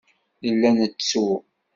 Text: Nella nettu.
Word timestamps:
Nella 0.45 0.69
nettu. 0.77 1.27